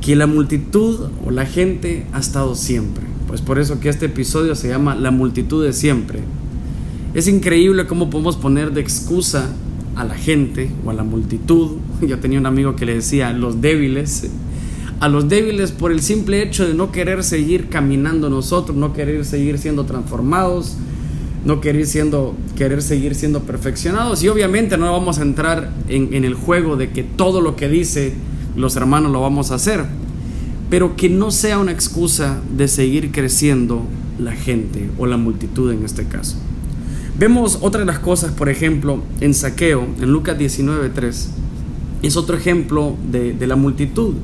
que 0.04 0.16
la 0.16 0.26
multitud 0.26 1.08
o 1.24 1.30
la 1.30 1.46
gente 1.46 2.06
ha 2.12 2.18
estado 2.18 2.54
siempre. 2.54 3.04
Pues 3.26 3.40
por 3.40 3.58
eso 3.58 3.80
que 3.80 3.88
este 3.88 4.06
episodio 4.06 4.54
se 4.54 4.68
llama 4.68 4.94
La 4.94 5.10
multitud 5.10 5.64
de 5.64 5.72
siempre. 5.72 6.18
Es 7.14 7.26
increíble 7.26 7.86
cómo 7.86 8.10
podemos 8.10 8.36
poner 8.36 8.72
de 8.72 8.82
excusa 8.82 9.50
a 9.96 10.04
la 10.04 10.14
gente 10.14 10.70
o 10.84 10.90
a 10.90 10.92
la 10.92 11.04
multitud. 11.04 11.78
Yo 12.06 12.18
tenía 12.18 12.38
un 12.38 12.44
amigo 12.44 12.76
que 12.76 12.84
le 12.84 12.96
decía 12.96 13.32
los 13.32 13.62
débiles. 13.62 14.28
A 15.00 15.08
los 15.08 15.26
débiles 15.30 15.72
por 15.72 15.90
el 15.90 16.02
simple 16.02 16.42
hecho 16.42 16.68
de 16.68 16.74
no 16.74 16.92
querer 16.92 17.24
seguir 17.24 17.70
caminando 17.70 18.28
nosotros, 18.28 18.76
no 18.76 18.92
querer 18.92 19.24
seguir 19.24 19.56
siendo 19.56 19.86
transformados, 19.86 20.76
no 21.46 21.62
querer, 21.62 21.86
siendo, 21.86 22.34
querer 22.56 22.82
seguir 22.82 23.14
siendo 23.14 23.40
perfeccionados. 23.40 24.22
Y 24.22 24.28
obviamente 24.28 24.76
no 24.76 24.92
vamos 24.92 25.18
a 25.18 25.22
entrar 25.22 25.72
en, 25.88 26.12
en 26.12 26.26
el 26.26 26.34
juego 26.34 26.76
de 26.76 26.90
que 26.90 27.04
todo 27.04 27.40
lo 27.40 27.56
que 27.56 27.70
dice 27.70 28.12
los 28.56 28.76
hermanos 28.76 29.12
lo 29.12 29.20
vamos 29.20 29.50
a 29.50 29.56
hacer, 29.56 29.84
pero 30.70 30.96
que 30.96 31.08
no 31.08 31.30
sea 31.30 31.58
una 31.58 31.72
excusa 31.72 32.40
de 32.56 32.68
seguir 32.68 33.12
creciendo 33.12 33.82
la 34.18 34.32
gente 34.32 34.90
o 34.98 35.06
la 35.06 35.16
multitud 35.16 35.72
en 35.72 35.84
este 35.84 36.04
caso. 36.04 36.36
Vemos 37.18 37.58
otra 37.60 37.80
de 37.80 37.86
las 37.86 38.00
cosas, 38.00 38.32
por 38.32 38.48
ejemplo, 38.48 39.02
en 39.20 39.34
saqueo, 39.34 39.86
en 40.00 40.10
Lucas 40.10 40.38
19.3, 40.38 41.26
es 42.02 42.16
otro 42.16 42.36
ejemplo 42.36 42.96
de, 43.10 43.32
de 43.32 43.46
la 43.46 43.56
multitud. 43.56 44.14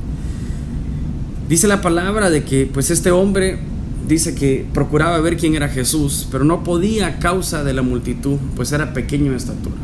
Dice 1.49 1.69
la 1.69 1.81
palabra 1.81 2.31
de 2.31 2.44
que 2.44 2.69
pues 2.73 2.91
este 2.91 3.11
hombre 3.11 3.59
dice 4.06 4.35
que 4.35 4.67
procuraba 4.75 5.19
ver 5.21 5.37
quién 5.37 5.55
era 5.55 5.69
Jesús, 5.69 6.26
pero 6.31 6.44
no 6.44 6.65
podía 6.65 7.06
a 7.06 7.19
causa 7.19 7.65
de 7.65 7.73
la 7.73 7.83
multitud, 7.83 8.38
pues 8.56 8.73
era 8.73 8.93
pequeño 8.93 9.31
de 9.31 9.37
estatura. 9.37 9.76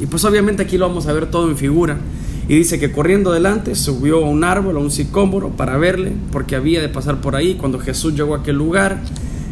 Y 0.00 0.06
pues 0.06 0.24
obviamente 0.24 0.62
aquí 0.62 0.78
lo 0.78 0.88
vamos 0.88 1.06
a 1.06 1.12
ver 1.12 1.30
todo 1.30 1.48
en 1.48 1.56
figura. 1.56 1.98
Y 2.48 2.56
dice 2.56 2.78
que 2.78 2.92
corriendo 2.92 3.30
adelante 3.30 3.74
subió 3.74 4.24
a 4.24 4.28
un 4.28 4.44
árbol, 4.44 4.76
a 4.76 4.80
un 4.80 4.90
sicómoro, 4.90 5.50
para 5.50 5.78
verle, 5.78 6.12
porque 6.30 6.56
había 6.56 6.80
de 6.82 6.88
pasar 6.88 7.20
por 7.20 7.36
ahí. 7.36 7.54
Cuando 7.54 7.78
Jesús 7.78 8.14
llegó 8.14 8.34
a 8.34 8.38
aquel 8.38 8.56
lugar, 8.56 9.00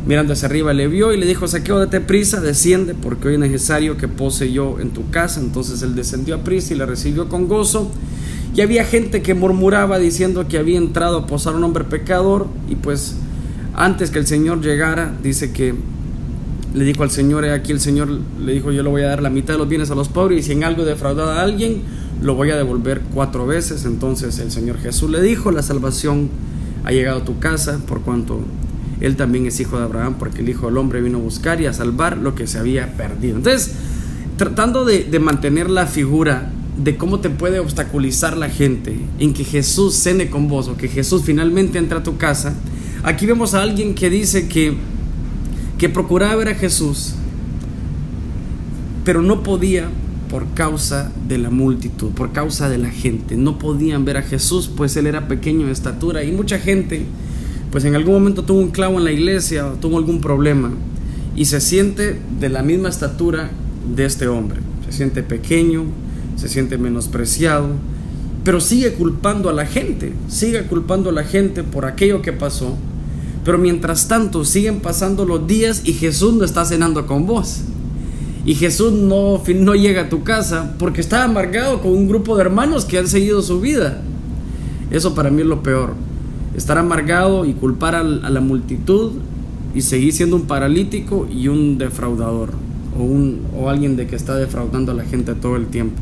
mirando 0.07 0.35
hacia 0.35 0.47
arriba, 0.49 0.75
le 0.75 0.89
vio 0.89 1.13
y 1.13 1.17
le 1.17 1.25
dijo, 1.25 1.49
saqueo, 1.49 1.79
date 1.79 2.01
prisa, 2.01 2.41
desciende, 2.41 2.95
porque 2.95 3.29
hoy 3.29 3.35
es 3.35 3.41
necesario 3.41 3.97
que 3.97 4.09
pose 4.09 4.53
yo 4.53 4.79
en 4.79 4.91
tu 4.91 5.09
casa. 5.11 5.41
Entonces 5.41 5.81
él 5.83 5.95
descendió 5.95 6.35
a 6.35 6.45
prisa 6.45 6.75
y 6.75 6.77
le 6.77 6.85
recibió 6.85 7.29
con 7.29 7.49
gozo. 7.49 7.91
Y 8.55 8.61
había 8.61 8.85
gente 8.85 9.23
que 9.23 9.33
murmuraba 9.33 9.99
diciendo 9.99 10.47
que 10.47 10.59
había 10.59 10.77
entrado 10.77 11.19
a 11.19 11.27
posar 11.27 11.55
un 11.55 11.65
hombre 11.65 11.85
pecador. 11.85 12.49
Y 12.69 12.75
pues 12.75 13.17
antes 13.75 14.11
que 14.11 14.19
el 14.19 14.27
Señor 14.27 14.61
llegara, 14.61 15.15
dice 15.23 15.51
que 15.53 15.75
le 16.75 16.85
dijo 16.85 17.03
al 17.03 17.11
Señor, 17.11 17.45
aquí 17.47 17.73
el 17.73 17.81
Señor 17.81 18.09
le 18.39 18.53
dijo, 18.53 18.71
yo 18.73 18.83
le 18.83 18.89
voy 18.91 19.03
a 19.03 19.09
dar 19.09 19.23
la 19.23 19.31
mitad 19.31 19.55
de 19.55 19.59
los 19.59 19.69
bienes 19.69 19.91
a 19.91 19.95
los 19.95 20.09
pobres 20.09 20.41
y 20.41 20.43
si 20.43 20.53
en 20.53 20.65
algo 20.65 20.85
defraudado 20.85 21.31
a 21.31 21.43
alguien, 21.43 21.83
lo 22.23 22.35
voy 22.35 22.51
a 22.51 22.57
devolver 22.57 23.03
cuatro 23.13 23.47
veces. 23.47 23.85
Entonces 23.85 24.39
el 24.39 24.51
Señor 24.51 24.79
Jesús 24.79 25.11
le 25.11 25.21
dijo, 25.21 25.51
la 25.51 25.63
salvación 25.63 26.31
ha 26.85 26.93
llegado 26.93 27.21
a 27.21 27.25
tu 27.25 27.39
casa 27.39 27.81
por 27.87 28.03
cuanto 28.03 28.41
él 29.03 29.17
también 29.17 29.47
es 29.47 29.59
hijo 29.59 29.79
de 29.79 29.85
Abraham, 29.85 30.15
porque 30.17 30.43
el 30.43 30.49
Hijo 30.49 30.67
del 30.67 30.77
Hombre 30.79 31.01
vino 31.01 31.19
a 31.19 31.21
buscar 31.21 31.61
y 31.61 31.67
a 31.67 31.73
salvar 31.73 32.17
lo 32.19 32.37
que 32.37 32.47
se 32.47 32.59
había 32.59 32.97
perdido. 32.97 33.37
Entonces, 33.37 33.73
tratando 34.37 34.85
de, 34.85 35.19
mantener 35.19 35.69
la 35.69 35.87
figura 35.87 36.53
de 36.79 36.97
cómo 36.97 37.19
te 37.19 37.29
puede 37.29 37.59
obstaculizar 37.59 38.37
la 38.37 38.49
gente 38.49 38.97
en 39.19 39.35
que 39.35 39.43
Jesús 39.43 39.95
cene 39.95 40.31
con 40.31 40.47
vos 40.47 40.69
o 40.69 40.77
que 40.77 40.87
Jesús 40.87 41.23
finalmente 41.25 41.79
entra 41.79 41.99
a 41.99 42.03
tu 42.05 42.17
casa, 42.17 42.55
aquí 43.03 43.27
vemos 43.27 43.55
a 43.55 43.63
alguien 43.63 43.97
que 43.97 44.09
dice 44.09 44.47
que, 44.47 44.77
que 45.79 45.89
procuraba 45.89 46.37
ver 46.37 46.51
a 46.51 46.55
Jesús, 46.55 47.15
pero 49.05 49.21
no 49.21 49.43
podía 49.43 49.89
por 50.33 50.47
causa 50.55 51.13
de 51.29 51.37
la 51.37 51.51
multitud, 51.51 52.09
por 52.13 52.33
causa 52.33 52.71
de 52.71 52.79
la 52.79 52.89
gente. 52.89 53.37
No 53.37 53.59
podían 53.59 54.07
ver 54.07 54.17
a 54.17 54.23
Jesús, 54.23 54.71
pues 54.75 54.97
él 54.97 55.07
era 55.07 55.29
pequeño 55.29 55.67
de 55.67 55.73
estatura 55.73 56.25
y 56.25 56.33
mucha 56.33 56.59
gente, 56.59 57.05
pues 57.71 57.85
en 57.85 57.95
algún 57.95 58.15
momento 58.15 58.43
tuvo 58.43 58.61
un 58.61 58.71
clavo 58.71 58.97
en 58.97 59.05
la 59.05 59.13
iglesia 59.13 59.67
o 59.67 59.73
tuvo 59.73 59.99
algún 59.99 60.23
problema 60.23 60.71
y 61.37 61.45
se 61.45 61.61
siente 61.61 62.19
de 62.41 62.49
la 62.49 62.63
misma 62.63 62.89
estatura 62.89 63.51
de 63.95 64.07
este 64.07 64.27
hombre. 64.27 64.61
Se 64.87 64.97
siente 64.97 65.23
pequeño, 65.23 65.85
se 66.37 66.49
siente 66.49 66.79
menospreciado, 66.79 67.69
pero 68.43 68.59
sigue 68.63 68.95
culpando 68.95 69.51
a 69.51 69.53
la 69.53 69.67
gente, 69.67 70.15
sigue 70.29 70.63
culpando 70.63 71.11
a 71.11 71.13
la 71.13 71.25
gente 71.25 71.63
por 71.63 71.85
aquello 71.85 72.23
que 72.23 72.33
pasó. 72.33 72.79
Pero 73.45 73.59
mientras 73.59 74.09
tanto 74.09 74.47
siguen 74.47 74.81
pasando 74.81 75.27
los 75.27 75.47
días 75.47 75.83
y 75.85 75.93
Jesús 75.93 76.33
no 76.33 76.47
está 76.47 76.65
cenando 76.65 77.07
con 77.07 77.27
vos 77.27 77.65
y 78.45 78.55
Jesús 78.55 78.93
no, 78.93 79.41
no 79.55 79.75
llega 79.75 80.03
a 80.03 80.09
tu 80.09 80.25
casa 80.25 80.75
porque 80.79 81.01
está 81.01 81.25
amargado 81.25 81.81
con 81.81 81.93
un 81.93 82.09
grupo 82.09 82.37
de 82.37 82.43
hermanos 82.43 82.85
que 82.85 82.99
han 82.99 83.07
seguido 83.07 83.41
su 83.43 83.61
vida. 83.61 84.03
Eso 84.91 85.15
para 85.15 85.31
mí 85.31 85.43
es 85.43 85.47
lo 85.47 85.63
peor. 85.63 85.95
estar 86.57 86.77
amargado 86.77 87.45
y 87.45 87.55
culpar 87.55 87.95
a 87.95 88.03
la 88.03 88.41
multitud 88.41 89.13
y 89.75 89.83
seguir 89.83 90.13
siendo 90.13 90.37
un 90.37 90.43
paralítico 90.43 91.27
y 91.31 91.49
un 91.49 91.79
defraudador 91.79 92.51
o, 92.99 93.03
un, 93.03 93.43
o 93.57 93.71
alguien 93.71 93.97
de 93.97 94.07
que 94.07 94.17
está 94.17 94.37
defraudando 94.37 94.93
a 94.93 94.95
la 94.95 95.05
gente 95.05 95.35
todo 95.35 95.57
el 95.57 95.67
tiempo. 95.67 96.01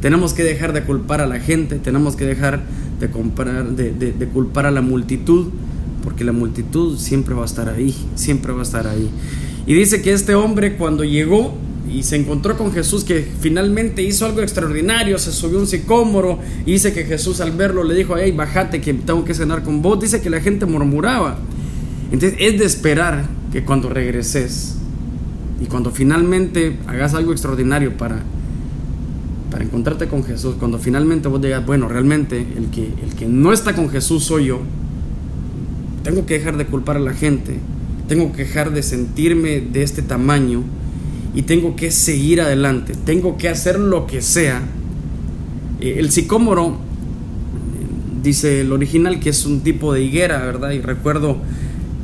Tenemos 0.00 0.34
que 0.34 0.44
dejar 0.44 0.72
de 0.72 0.82
culpar 0.82 1.20
a 1.20 1.26
la 1.26 1.40
gente, 1.40 1.78
tenemos 1.78 2.16
que 2.16 2.24
dejar 2.24 2.60
de, 3.00 3.10
comprar, 3.10 3.70
de, 3.70 3.92
de, 3.92 4.28
culpar 4.28 4.66
a 4.66 4.70
la 4.70 4.82
multitud, 4.82 5.48
porque 6.04 6.24
la 6.24 6.32
multitud 6.32 6.98
siempre 6.98 7.34
va 7.34 7.42
a 7.42 7.46
estar 7.46 7.68
ahí, 7.68 7.94
siempre 8.14 8.52
va 8.52 8.60
a 8.60 8.62
estar 8.62 8.86
ahí. 8.86 9.10
Y 9.68 9.74
dice 9.74 10.00
que 10.00 10.14
este 10.14 10.34
hombre 10.34 10.76
cuando 10.76 11.04
llegó 11.04 11.52
y 11.92 12.02
se 12.02 12.16
encontró 12.16 12.56
con 12.56 12.72
Jesús 12.72 13.04
que 13.04 13.28
finalmente 13.40 14.02
hizo 14.02 14.24
algo 14.24 14.40
extraordinario, 14.40 15.18
se 15.18 15.30
subió 15.30 15.58
un 15.58 15.66
sicómoro 15.66 16.38
y 16.64 16.72
dice 16.72 16.94
que 16.94 17.04
Jesús 17.04 17.42
al 17.42 17.52
verlo 17.52 17.84
le 17.84 17.94
dijo, 17.94 18.16
hey, 18.16 18.32
bájate 18.34 18.80
que 18.80 18.94
tengo 18.94 19.26
que 19.26 19.34
cenar 19.34 19.62
con 19.62 19.82
vos, 19.82 20.00
dice 20.00 20.22
que 20.22 20.30
la 20.30 20.40
gente 20.40 20.64
murmuraba. 20.64 21.36
Entonces 22.10 22.38
es 22.40 22.58
de 22.58 22.64
esperar 22.64 23.26
que 23.52 23.62
cuando 23.62 23.90
regreses 23.90 24.76
y 25.60 25.66
cuando 25.66 25.90
finalmente 25.90 26.78
hagas 26.86 27.12
algo 27.12 27.32
extraordinario 27.32 27.94
para, 27.98 28.22
para 29.50 29.64
encontrarte 29.64 30.08
con 30.08 30.24
Jesús, 30.24 30.54
cuando 30.58 30.78
finalmente 30.78 31.28
vos 31.28 31.42
digas, 31.42 31.66
bueno, 31.66 31.88
realmente 31.88 32.38
el 32.56 32.70
que, 32.70 32.86
el 33.04 33.14
que 33.18 33.26
no 33.26 33.52
está 33.52 33.74
con 33.74 33.90
Jesús 33.90 34.24
soy 34.24 34.46
yo, 34.46 34.60
tengo 36.04 36.24
que 36.24 36.38
dejar 36.38 36.56
de 36.56 36.64
culpar 36.64 36.96
a 36.96 37.00
la 37.00 37.12
gente, 37.12 37.58
tengo 38.08 38.32
que 38.32 38.44
dejar 38.44 38.72
de 38.72 38.82
sentirme 38.82 39.60
de 39.60 39.82
este 39.82 40.02
tamaño 40.02 40.64
y 41.34 41.42
tengo 41.42 41.76
que 41.76 41.90
seguir 41.90 42.40
adelante, 42.40 42.94
tengo 43.04 43.36
que 43.36 43.48
hacer 43.48 43.78
lo 43.78 44.06
que 44.06 44.22
sea. 44.22 44.62
Eh, 45.80 45.96
el 45.98 46.10
sicómoro, 46.10 46.78
dice 48.22 48.62
el 48.62 48.72
original, 48.72 49.20
que 49.20 49.30
es 49.30 49.44
un 49.46 49.60
tipo 49.60 49.92
de 49.92 50.02
higuera, 50.02 50.38
¿verdad? 50.38 50.72
Y 50.72 50.80
recuerdo 50.80 51.36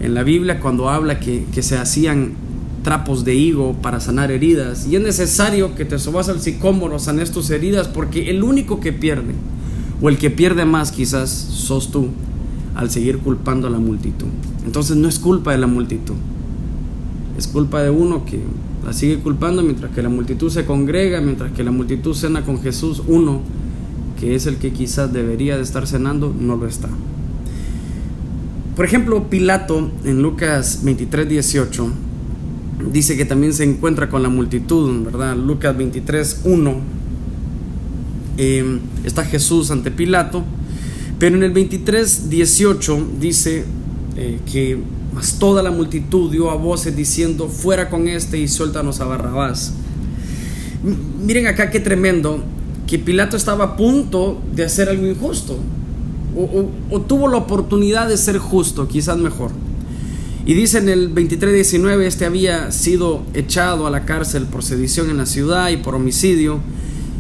en 0.01 0.15
la 0.15 0.23
Biblia 0.23 0.61
cuando 0.61 0.91
habla 0.91 1.19
que, 1.19 1.47
se 1.63 1.79
hacían 1.79 2.35
trapos 2.83 3.25
de 3.25 3.35
higo 3.35 3.73
para 3.81 3.99
sanar 3.99 4.31
heridas. 4.31 4.87
Y 4.87 4.97
es 4.97 5.03
necesario 5.03 5.75
que 5.75 5.87
te 5.87 5.99
subas 5.99 6.29
al 6.29 6.41
sicómoro, 6.41 6.99
sanes 6.99 7.31
tus 7.31 7.49
heridas, 7.51 7.89
porque 7.89 8.31
el 8.31 8.43
único 8.43 8.79
que 8.79 8.93
pierde, 8.93 9.33
o 10.03 10.11
el 10.11 10.19
que 10.19 10.31
pierde 10.31 10.67
más 10.67 10.93
quizás, 10.93 11.31
sos 11.31 11.91
tú, 11.91 12.11
al 12.75 12.91
seguir 12.91 13.19
culpando 13.19 13.67
a 13.67 13.71
la 13.71 13.79
multitud. 13.79 14.27
Entonces 14.65 14.97
no 14.97 15.09
es 15.09 15.19
culpa 15.19 15.53
de 15.53 15.59
la 15.59 15.67
multitud, 15.67 16.15
es 17.37 17.47
culpa 17.47 17.83
de 17.83 17.91
uno 17.91 18.25
que 18.25 18.41
la 18.85 18.93
sigue 18.93 19.19
culpando 19.19 19.63
mientras 19.63 19.93
que 19.93 20.03
la 20.03 20.09
multitud 20.09 20.51
se 20.51 20.65
congrega, 20.65 21.21
mientras 21.21 21.53
que 21.53 21.65
la 21.65 21.71
multitud 21.71 22.15
cena 22.15 22.43
con 22.43 22.61
Jesús, 22.61 23.03
uno 23.07 23.41
que 24.19 24.35
es 24.35 24.47
el 24.47 24.57
que 24.57 24.73
quizás 24.73 25.13
debería 25.13 25.57
de 25.57 25.63
estar 25.63 25.87
cenando, 25.87 26.35
no 26.39 26.57
lo 26.57 26.67
está. 26.67 26.89
Por 28.77 28.85
ejemplo, 28.85 29.29
Pilato 29.31 29.91
en 30.05 30.21
Lucas 30.21 30.81
23, 30.83 31.29
18 31.29 31.89
dice 32.93 33.17
que 33.17 33.25
también 33.25 33.53
se 33.53 33.65
encuentra 33.65 34.09
con 34.09 34.23
la 34.23 34.29
multitud, 34.29 35.05
¿verdad? 35.05 35.37
Lucas 35.37 35.77
23, 35.77 36.43
1 36.45 36.75
em, 38.37 38.81
está 39.05 39.25
Jesús 39.25 39.71
ante 39.71 39.91
Pilato, 39.91 40.43
pero 41.25 41.37
en 41.37 41.43
el 41.43 41.53
23, 41.53 42.29
18 42.29 43.07
dice 43.19 43.65
eh, 44.15 44.41
que 44.53 44.79
más 45.15 45.39
toda 45.39 45.63
la 45.63 45.71
multitud 45.71 46.31
dio 46.31 46.51
a 46.51 46.55
voces 46.55 46.95
diciendo, 46.95 47.49
fuera 47.49 47.89
con 47.89 48.09
este 48.09 48.37
y 48.37 48.47
suéltanos 48.47 49.01
a 49.01 49.07
Barrabás. 49.07 49.73
miren 51.25 51.47
acá 51.47 51.71
qué 51.71 51.81
tremendo, 51.81 52.45
que 52.87 52.99
Pilato 52.99 53.39
estaba 53.39 53.65
a 53.65 53.77
punto 53.79 54.39
de 54.55 54.65
hacer 54.67 54.91
algo 54.91 55.07
injusto 55.07 55.59
o, 56.37 57.01
tuvo 57.01 57.29
la 57.29 57.39
oportunidad 57.39 58.07
de 58.07 58.19
ser 58.19 58.37
justo, 58.37 58.87
quizás 58.87 59.17
mejor. 59.17 59.51
Y 60.45 60.53
dice 60.53 60.77
en 60.77 60.91
el 60.91 61.15
23-19, 61.15 62.03
este 62.03 62.27
había 62.27 62.71
sido 62.71 63.23
echado 63.33 63.87
a 63.87 63.91
la 63.91 64.05
cárcel 64.05 64.45
por 64.45 64.63
sedición 64.63 65.09
en 65.09 65.17
la 65.17 65.25
ciudad 65.25 65.71
y 65.71 65.79
por 65.79 65.95
homicidio. 65.95 66.61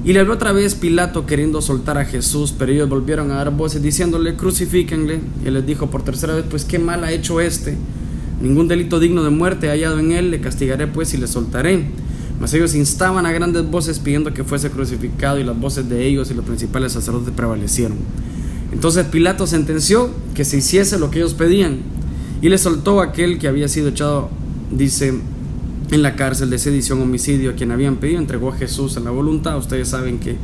Y 0.04 0.12
le 0.12 0.20
habló 0.20 0.34
otra 0.34 0.52
vez 0.52 0.75
Pilato 0.75 1.25
queriendo 1.25 1.62
soltar 1.62 1.96
a 1.96 2.04
Jesús, 2.04 2.54
pero 2.56 2.70
ellos 2.70 2.90
volvieron 2.90 3.30
a 3.30 3.37
dar 3.37 3.50
voces 3.50 3.82
diciéndole, 3.82 4.37
crucifíquenle. 4.37 5.20
Y 5.42 5.49
él 5.49 5.54
les 5.54 5.66
dijo 5.66 5.88
por 5.90 6.02
tercera 6.02 6.34
vez, 6.34 6.44
pues 6.49 6.66
qué 6.66 6.78
mal 6.78 7.04
ha 7.04 7.12
hecho 7.12 7.40
este. 7.40 7.75
Ningún 8.42 8.68
delito 8.68 9.00
digno 9.00 9.25
de 9.25 9.30
muerte 9.30 9.68
ha 9.68 9.73
hallado 9.73 9.99
en 9.99 10.12
él, 10.12 10.30
le 10.30 10.42
castigaré 10.42 10.87
pues 10.87 11.14
y 11.14 11.16
le 11.16 11.26
soltaré. 11.26 11.87
Mas 12.38 12.52
ellos 12.52 12.75
instaban 12.75 13.25
a 13.25 13.32
grandes 13.32 13.70
voces 13.70 13.99
pidiendo 13.99 14.34
que 14.34 14.44
fuese 14.44 14.70
crucificado 14.70 15.38
y 15.38 15.44
las 15.44 15.58
voces 15.58 15.88
de 15.88 16.04
ellos 16.06 16.30
y 16.30 16.34
los 16.34 16.44
principales 16.44 16.92
sacerdotes 16.92 17.32
prevalecieron. 17.34 17.96
Entonces 18.73 19.06
Pilato 19.06 19.46
sentenció 19.46 20.11
que 20.34 20.44
se 20.44 20.58
hiciese 20.58 20.99
lo 20.99 21.11
que 21.11 21.20
ellos 21.20 21.32
pedían 21.32 21.78
y 22.42 22.50
le 22.50 22.58
soltó 22.58 23.00
aquel 23.00 23.38
que 23.38 23.49
había 23.49 23.68
sido 23.68 23.88
echado, 23.88 24.28
dice, 24.70 25.14
en 25.94 26.02
la 26.02 26.16
cárcel 26.16 26.50
de 26.50 26.58
sedición, 26.58 27.00
homicidio, 27.00 27.52
a 27.52 27.54
quien 27.54 27.70
habían 27.70 27.96
pedido, 27.96 28.18
entregó 28.18 28.48
a 28.48 28.56
Jesús 28.56 28.96
en 28.96 29.04
la 29.04 29.12
voluntad. 29.12 29.56
Ustedes 29.56 29.88
saben 29.88 30.18
que 30.18 30.36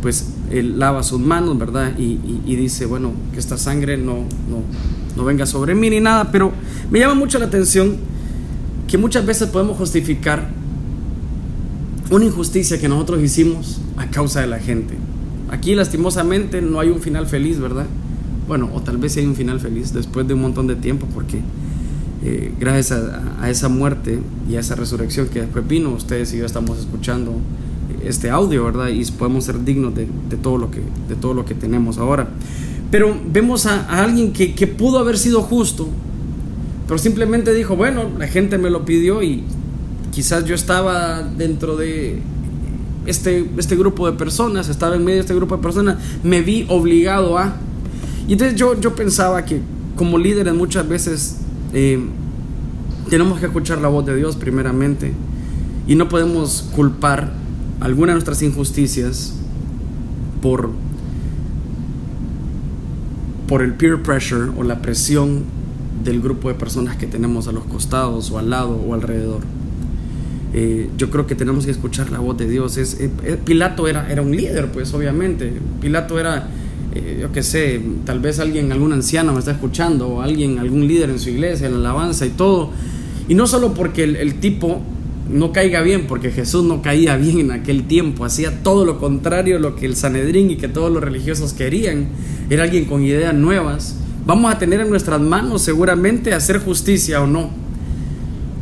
pues 0.00 0.30
él 0.50 0.78
lava 0.78 1.02
sus 1.02 1.20
manos, 1.20 1.58
¿verdad? 1.58 1.92
Y, 1.98 2.16
dice, 2.56 2.86
bueno, 2.86 3.12
que 3.32 3.38
esta 3.38 3.58
sangre 3.58 3.98
no, 3.98 4.24
no, 4.48 4.62
no 5.14 5.24
venga 5.24 5.44
sobre 5.44 5.74
mí 5.74 5.90
ni 5.90 6.00
nada, 6.00 6.30
pero 6.32 6.52
me 6.90 6.98
llama 6.98 7.14
mucho 7.14 7.38
la 7.38 7.46
atención 7.46 7.96
que 8.88 8.96
muchas 8.96 9.26
veces 9.26 9.48
podemos 9.48 9.76
justificar 9.76 10.48
una 12.10 12.24
injusticia 12.24 12.80
que 12.80 12.88
nosotros 12.88 13.22
hicimos 13.22 13.80
a 13.98 14.08
causa 14.10 14.40
de 14.40 14.46
la 14.46 14.58
gente. 14.58 14.94
Aquí 15.50 15.74
lastimosamente 15.74 16.62
no 16.62 16.80
hay 16.80 16.88
un 16.88 17.00
final 17.00 17.26
feliz, 17.26 17.60
¿verdad? 17.60 17.86
Bueno, 18.48 18.70
o 18.72 18.80
tal 18.80 18.96
vez 18.96 19.16
hay 19.18 19.26
un 19.26 19.36
final 19.36 19.60
feliz 19.60 19.92
después 19.92 20.26
de 20.26 20.32
un 20.32 20.40
montón 20.40 20.66
de 20.66 20.76
tiempo, 20.76 21.06
porque 21.14 21.40
eh, 22.24 22.52
gracias 22.58 23.00
a, 23.40 23.50
esa 23.50 23.68
muerte 23.68 24.18
y 24.48 24.56
a 24.56 24.60
esa 24.60 24.74
resurrección 24.74 25.28
que 25.28 25.42
después 25.42 25.66
vino, 25.68 25.90
ustedes 25.90 26.32
y 26.32 26.38
yo 26.38 26.46
estamos 26.46 26.78
escuchando 26.78 27.32
este 28.02 28.30
audio, 28.30 28.64
¿verdad? 28.64 28.88
Y 28.88 29.04
podemos 29.12 29.44
ser 29.44 29.62
dignos 29.62 29.94
de, 29.94 30.06
todo, 30.42 30.56
lo 30.56 30.70
que, 30.70 30.80
de 31.08 31.16
todo 31.16 31.34
lo 31.34 31.44
que 31.44 31.54
tenemos 31.54 31.98
ahora. 31.98 32.28
Pero 32.90 33.14
vemos 33.30 33.66
a, 33.66 33.80
a 33.90 34.04
alguien 34.04 34.32
que, 34.32 34.54
que 34.54 34.66
pudo 34.66 34.98
haber 34.98 35.18
sido 35.18 35.42
justo, 35.42 35.86
pero 36.88 36.98
simplemente 36.98 37.52
dijo, 37.52 37.76
bueno, 37.76 38.04
la 38.18 38.26
gente 38.26 38.56
me 38.56 38.70
lo 38.70 38.86
pidió 38.86 39.22
y 39.22 39.44
quizás 40.10 40.46
yo 40.46 40.54
estaba 40.54 41.22
dentro 41.22 41.76
de 41.76 42.22
este, 43.04 43.50
este 43.58 43.76
grupo 43.76 44.10
de 44.10 44.16
personas, 44.16 44.68
estaba 44.68 44.96
en 44.96 45.04
medio 45.04 45.16
de 45.16 45.22
este 45.22 45.34
grupo 45.34 45.56
de 45.56 45.62
personas, 45.62 45.98
me 46.22 46.40
vi 46.40 46.64
obligado 46.70 47.36
a... 47.36 47.56
Y 48.26 48.32
entonces 48.32 48.56
yo, 48.56 48.80
yo 48.80 48.94
pensaba 48.94 49.44
que 49.44 49.60
como 49.96 50.16
líderes 50.18 50.54
muchas 50.54 50.88
veces 50.88 51.36
eh, 51.74 52.00
tenemos 53.10 53.38
que 53.38 53.46
escuchar 53.46 53.78
la 53.80 53.88
voz 53.88 54.06
de 54.06 54.16
Dios 54.16 54.36
primeramente 54.36 55.12
y 55.86 55.94
no 55.94 56.08
podemos 56.08 56.70
culpar 56.74 57.32
alguna 57.80 58.08
de 58.08 58.14
nuestras 58.14 58.42
injusticias 58.42 59.34
por, 60.40 60.70
por 63.46 63.62
el 63.62 63.74
peer 63.74 64.02
pressure 64.02 64.50
o 64.56 64.62
la 64.62 64.80
presión 64.80 65.42
del 66.02 66.20
grupo 66.20 66.48
de 66.48 66.54
personas 66.54 66.96
que 66.96 67.06
tenemos 67.06 67.48
a 67.48 67.52
los 67.52 67.64
costados 67.64 68.30
o 68.30 68.38
al 68.38 68.50
lado 68.50 68.76
o 68.76 68.94
alrededor. 68.94 69.40
Eh, 70.56 70.88
yo 70.96 71.10
creo 71.10 71.26
que 71.26 71.34
tenemos 71.34 71.64
que 71.64 71.72
escuchar 71.72 72.10
la 72.10 72.20
voz 72.20 72.38
de 72.38 72.48
Dios. 72.48 72.76
Es, 72.76 73.00
eh, 73.00 73.10
eh, 73.24 73.36
Pilato 73.44 73.88
era, 73.88 74.10
era 74.10 74.22
un 74.22 74.30
líder, 74.30 74.70
pues 74.70 74.94
obviamente. 74.94 75.52
Pilato 75.80 76.20
era, 76.20 76.46
yo 77.20 77.32
qué 77.32 77.42
sé, 77.42 77.80
tal 78.04 78.20
vez 78.20 78.38
alguien, 78.38 78.70
algún 78.70 78.92
anciano 78.92 79.32
me 79.32 79.40
está 79.40 79.52
escuchando, 79.52 80.08
o 80.08 80.22
alguien, 80.22 80.58
algún 80.58 80.86
líder 80.86 81.10
en 81.10 81.18
su 81.18 81.30
iglesia, 81.30 81.66
en 81.66 81.72
la 81.72 81.90
alabanza 81.90 82.26
y 82.26 82.30
todo. 82.30 82.70
Y 83.28 83.34
no 83.34 83.46
solo 83.46 83.74
porque 83.74 84.04
el, 84.04 84.34
tipo 84.34 84.80
no 85.28 85.52
caiga 85.52 85.80
bien, 85.80 86.06
porque 86.06 86.30
Jesús 86.30 86.64
no 86.64 86.82
caía 86.82 87.16
bien 87.16 87.40
en 87.40 87.50
aquel 87.50 87.84
tiempo, 87.84 88.24
hacía 88.24 88.62
todo 88.62 88.84
lo 88.84 88.98
contrario 88.98 89.56
a 89.56 89.60
lo 89.60 89.74
que 89.74 89.86
el 89.86 89.96
Sanedrín 89.96 90.50
y 90.50 90.56
que 90.56 90.68
todos 90.68 90.92
los 90.92 91.02
religiosos 91.02 91.52
querían. 91.52 92.08
Era 92.50 92.64
alguien 92.64 92.84
con 92.84 93.02
ideas 93.02 93.34
nuevas. 93.34 93.96
Vamos 94.26 94.54
a 94.54 94.58
tener 94.58 94.80
en 94.80 94.90
nuestras 94.90 95.20
manos 95.20 95.62
seguramente 95.62 96.32
hacer 96.32 96.58
justicia 96.58 97.22
o 97.22 97.26
no. 97.26 97.50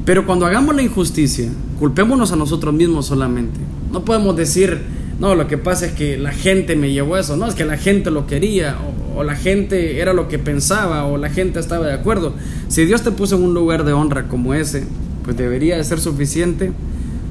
Pero 0.04 0.26
cuando 0.26 0.46
hagamos 0.46 0.74
la 0.74 0.82
injusticia, 0.82 1.48
culpémonos 1.78 2.32
a 2.32 2.36
nosotros 2.36 2.72
mismos 2.74 3.06
solamente. 3.06 3.60
No 3.92 4.04
podemos 4.04 4.36
decir, 4.36 4.80
no, 5.22 5.36
lo 5.36 5.46
que 5.46 5.56
pasa 5.56 5.86
es 5.86 5.92
que 5.92 6.18
la 6.18 6.32
gente 6.32 6.74
me 6.74 6.90
llevó 6.90 7.16
eso, 7.16 7.36
no, 7.36 7.46
es 7.46 7.54
que 7.54 7.64
la 7.64 7.76
gente 7.76 8.10
lo 8.10 8.26
quería, 8.26 8.76
o, 9.14 9.22
la 9.22 9.36
gente 9.36 10.00
era 10.00 10.12
lo 10.12 10.26
que 10.26 10.40
pensaba, 10.40 11.04
o 11.04 11.16
la 11.16 11.30
gente 11.30 11.60
estaba 11.60 11.86
de 11.86 11.92
acuerdo. 11.92 12.34
Si 12.66 12.84
Dios 12.86 13.02
te 13.02 13.12
puso 13.12 13.36
en 13.36 13.44
un 13.44 13.54
lugar 13.54 13.84
de 13.84 13.92
honra 13.92 14.26
como 14.26 14.52
ese, 14.52 14.82
pues 15.22 15.36
debería 15.36 15.76
de 15.76 15.84
ser 15.84 16.00
suficiente 16.00 16.72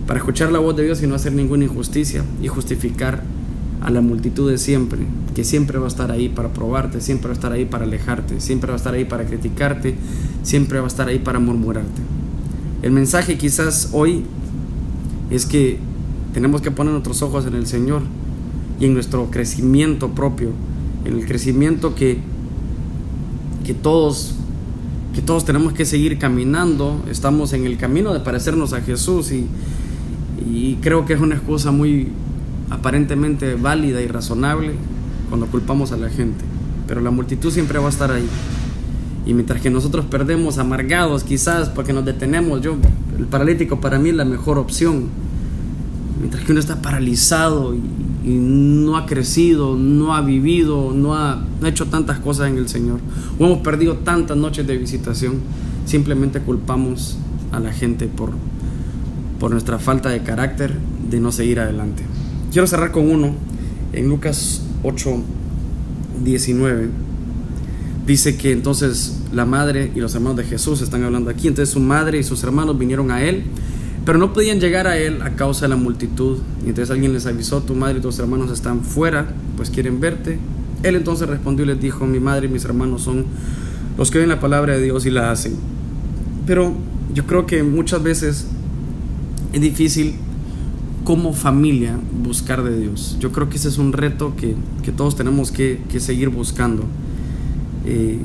para 0.07 0.19
escuchar 0.19 0.53
la 0.53 0.59
voz 0.59 0.77
de 0.77 0.85
Dios 0.85 1.03
y 1.03 1.07
no 1.07 1.15
hacer 1.15 1.33
ninguna 1.33 1.65
injusticia 1.65 2.23
y 2.41 2.47
justificar 2.47 3.23
a 3.81 3.89
la 3.89 3.99
multitud 3.99 4.49
de 4.49 4.57
siempre, 4.57 4.99
que 5.35 5.43
siempre 5.43 5.77
va 5.77 5.83
a 5.83 5.89
estar 5.89 6.11
ahí 6.11 6.29
para 6.29 6.53
probarte, 6.53 7.01
siempre 7.01 7.27
va 7.27 7.33
a 7.33 7.35
estar 7.35 7.51
ahí 7.51 7.65
para 7.65 7.83
alejarte, 7.83 8.39
siempre 8.39 8.69
va 8.69 8.75
a 8.75 8.77
estar 8.77 8.93
ahí 8.93 9.03
para 9.03 9.25
criticarte, 9.25 9.95
siempre 10.43 10.79
va 10.79 10.85
a 10.85 10.87
estar 10.87 11.09
ahí 11.09 11.19
para 11.19 11.39
murmurarte. 11.39 12.01
El 12.83 12.93
mensaje 12.93 13.37
quizás 13.37 13.89
hoy 13.91 14.23
es 15.29 15.45
que 15.45 15.90
tenemos 16.33 16.61
que 16.61 16.71
poner 16.71 16.93
nuestros 16.93 17.21
ojos 17.21 17.45
en 17.45 17.55
el 17.55 17.67
Señor 17.67 18.01
y 18.79 18.85
en 18.85 18.93
nuestro 18.93 19.29
crecimiento 19.29 20.09
propio, 20.09 20.49
en 21.05 21.19
el 21.19 21.25
crecimiento 21.25 21.95
que, 21.95 22.19
que 23.63 23.73
todos 23.73 24.35
que 25.13 25.21
todos 25.21 25.43
tenemos 25.43 25.73
que 25.73 25.83
seguir 25.83 26.17
caminando, 26.17 27.03
estamos 27.09 27.51
en 27.51 27.65
el 27.65 27.77
camino 27.77 28.13
de 28.13 28.21
parecernos 28.21 28.71
a 28.71 28.79
Jesús 28.79 29.33
y, 29.33 29.45
y 30.49 30.75
creo 30.75 31.05
que 31.05 31.13
es 31.13 31.19
una 31.19 31.35
excusa 31.35 31.71
muy 31.71 32.07
aparentemente 32.69 33.55
válida 33.55 34.01
y 34.01 34.07
razonable 34.07 34.71
cuando 35.27 35.47
culpamos 35.47 35.91
a 35.91 35.97
la 35.97 36.09
gente, 36.09 36.43
pero 36.87 37.01
la 37.01 37.11
multitud 37.11 37.51
siempre 37.51 37.77
va 37.79 37.87
a 37.87 37.89
estar 37.89 38.11
ahí. 38.11 38.27
Y 39.25 39.33
mientras 39.33 39.61
que 39.61 39.69
nosotros 39.69 40.05
perdemos 40.05 40.57
amargados 40.57 41.23
quizás 41.23 41.69
porque 41.69 41.93
nos 41.93 42.05
detenemos, 42.05 42.61
yo, 42.61 42.75
el 43.19 43.25
paralítico 43.25 43.79
para 43.79 43.99
mí 43.99 44.09
es 44.09 44.15
la 44.15 44.25
mejor 44.25 44.57
opción. 44.57 45.09
Mientras 46.21 46.45
que 46.45 46.51
uno 46.51 46.59
está 46.61 46.81
paralizado 46.81 47.75
y, 47.75 47.81
no 48.23 48.97
ha 48.97 49.07
crecido, 49.07 49.75
no 49.75 50.13
ha 50.13 50.21
vivido, 50.21 50.93
no 50.93 51.15
ha, 51.15 51.43
no 51.59 51.65
ha 51.65 51.69
hecho 51.69 51.87
tantas 51.87 52.19
cosas 52.19 52.49
en 52.49 52.57
el 52.57 52.69
Señor, 52.69 52.99
o 53.39 53.45
hemos 53.45 53.59
perdido 53.59 53.97
tantas 53.97 54.37
noches 54.37 54.67
de 54.67 54.77
visitación, 54.77 55.39
simplemente 55.85 56.39
culpamos 56.39 57.17
a 57.51 57.59
la 57.59 57.73
gente 57.73 58.05
por, 58.05 58.31
por 59.39 59.49
nuestra 59.49 59.79
falta 59.79 60.09
de 60.09 60.21
carácter 60.21 60.77
de 61.09 61.19
no 61.19 61.31
seguir 61.31 61.59
adelante. 61.59 62.03
Quiero 62.51 62.67
cerrar 62.67 62.91
con 62.91 63.09
uno 63.09 63.33
en 63.91 64.07
Lucas 64.07 64.61
8, 64.83 65.23
19 66.23 66.89
dice 68.05 68.35
que 68.35 68.51
entonces 68.51 69.17
la 69.31 69.45
madre 69.45 69.91
y 69.95 69.99
los 69.99 70.13
hermanos 70.15 70.37
de 70.37 70.43
Jesús 70.43 70.81
están 70.81 71.03
hablando 71.03 71.29
aquí. 71.29 71.47
Entonces 71.47 71.73
su 71.73 71.79
madre 71.79 72.19
y 72.19 72.23
sus 72.23 72.43
hermanos 72.43 72.77
vinieron 72.77 73.11
a 73.11 73.23
él, 73.23 73.43
pero 74.05 74.17
no 74.17 74.33
podían 74.33 74.59
llegar 74.59 74.87
a 74.87 74.97
él 74.97 75.21
a 75.21 75.31
causa 75.35 75.65
de 75.65 75.69
la 75.69 75.75
multitud. 75.75 76.39
Y 76.65 76.69
entonces 76.69 76.91
alguien 76.91 77.13
les 77.13 77.25
avisó, 77.25 77.61
tu 77.61 77.75
madre 77.75 77.99
y 77.99 78.01
tus 78.01 78.17
hermanos 78.19 78.51
están 78.51 78.81
fuera, 78.81 79.33
pues 79.57 79.69
quieren 79.69 79.99
verte. 79.99 80.39
Él 80.83 80.95
entonces 80.95 81.27
respondió 81.29 81.65
y 81.65 81.67
les 81.67 81.79
dijo, 81.79 82.05
mi 82.05 82.19
madre 82.19 82.47
y 82.47 82.49
mis 82.49 82.65
hermanos 82.65 83.03
son 83.03 83.25
los 83.97 84.09
que 84.09 84.17
oyen 84.17 84.29
la 84.29 84.39
palabra 84.39 84.73
de 84.73 84.83
Dios 84.83 85.05
y 85.05 85.11
la 85.11 85.31
hacen. 85.31 85.55
Pero 86.47 86.73
yo 87.13 87.27
creo 87.27 87.45
que 87.45 87.61
muchas 87.61 88.01
veces 88.01 88.47
es 89.53 89.61
difícil 89.61 90.15
como 91.03 91.33
familia 91.33 91.97
buscar 92.23 92.63
de 92.63 92.79
Dios. 92.79 93.17
Yo 93.19 93.31
creo 93.31 93.49
que 93.49 93.57
ese 93.57 93.67
es 93.67 93.77
un 93.77 93.93
reto 93.93 94.33
que, 94.35 94.55
todos 94.91 95.15
tenemos 95.15 95.51
que, 95.51 95.81
que 95.89 95.99
seguir 95.99 96.29
buscando. 96.29 96.85
Eh, 97.85 98.19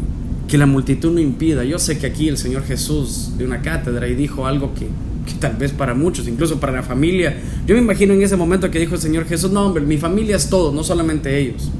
que 0.48 0.58
la 0.58 0.66
multitud 0.66 1.12
no 1.12 1.20
impida. 1.20 1.64
Yo 1.64 1.78
sé 1.78 1.98
que 1.98 2.06
aquí 2.06 2.28
el 2.28 2.38
Señor 2.38 2.64
Jesús 2.64 3.32
de 3.36 3.44
una 3.44 3.62
cátedra 3.62 4.08
y 4.08 4.14
dijo 4.14 4.46
algo 4.46 4.72
que, 4.74 4.88
tal 5.34 5.56
vez 5.56 5.72
para 5.72 5.94
muchos, 5.94 6.28
incluso 6.28 6.58
para 6.60 6.72
la 6.72 6.82
familia, 6.82 7.36
yo 7.66 7.74
me 7.74 7.80
imagino 7.80 8.14
en 8.14 8.22
ese 8.22 8.36
momento 8.36 8.70
que 8.70 8.78
dijo 8.78 8.94
el 8.94 9.00
Señor 9.00 9.24
Jesús, 9.26 9.50
no 9.50 9.66
hombre, 9.66 9.84
mi 9.84 9.98
familia 9.98 10.36
es 10.36 10.48
todo, 10.48 10.72
no 10.72 10.84
solamente 10.84 11.38
ellos. 11.38 11.70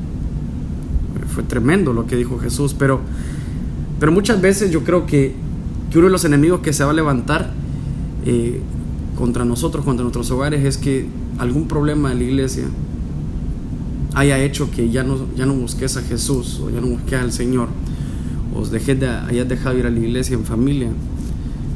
Fue 1.34 1.42
tremendo 1.42 1.92
lo 1.92 2.06
que 2.06 2.16
dijo 2.16 2.38
Jesús, 2.38 2.74
pero, 2.78 3.00
pero 4.00 4.12
muchas 4.12 4.40
veces 4.40 4.70
yo 4.70 4.84
creo 4.84 5.06
que, 5.06 5.34
que 5.90 5.98
uno 5.98 6.08
de 6.08 6.12
los 6.12 6.24
enemigos 6.24 6.60
que 6.60 6.72
se 6.72 6.84
va 6.84 6.90
a 6.90 6.94
levantar 6.94 7.50
eh, 8.24 8.60
contra 9.16 9.44
nosotros, 9.44 9.84
contra 9.84 10.02
nuestros 10.02 10.30
hogares, 10.30 10.64
es 10.64 10.78
que 10.78 11.06
algún 11.38 11.68
problema 11.68 12.10
de 12.10 12.16
la 12.16 12.22
iglesia, 12.22 12.64
haya 14.14 14.38
hecho 14.38 14.70
que 14.70 14.90
ya 14.90 15.02
no, 15.02 15.26
ya 15.36 15.44
no 15.44 15.54
busques 15.54 15.96
a 15.98 16.02
Jesús 16.02 16.58
o 16.64 16.70
ya 16.70 16.80
no 16.80 16.86
busques 16.86 17.20
al 17.20 17.32
Señor, 17.32 17.68
o 18.54 18.64
dejé 18.64 18.94
de, 18.94 19.08
hayas 19.08 19.46
dejado 19.46 19.78
ir 19.78 19.86
a 19.86 19.90
la 19.90 19.98
iglesia 19.98 20.34
en 20.34 20.44
familia. 20.44 20.88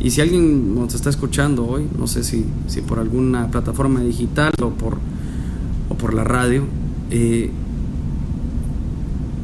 Y 0.00 0.11
si 0.11 0.23
alguien 0.23 0.75
nos 0.75 0.95
está 0.95 1.11
escuchando 1.11 1.66
hoy, 1.66 1.87
no 1.99 2.07
sé 2.07 2.25
si, 2.25 2.47
si 2.69 2.80
por 2.80 2.99
alguna 2.99 3.50
plataforma 3.50 4.00
digital 4.00 4.52
o 4.62 4.71
por, 4.71 4.97
o 5.90 5.95
por 5.95 6.14
la 6.14 6.25
radio, 6.25 6.64
eh, 7.11 7.50